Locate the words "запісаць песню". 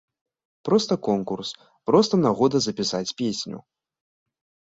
2.67-3.57